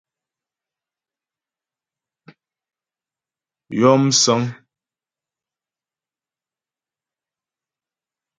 [3.79, 4.43] Yɔ msə̌ŋ.